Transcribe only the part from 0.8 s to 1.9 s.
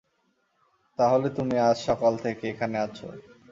তাহলে, তুমি আজ